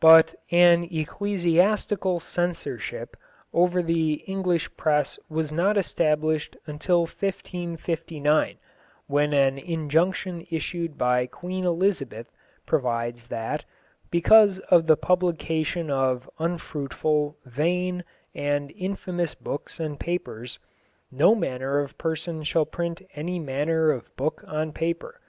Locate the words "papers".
20.00-20.58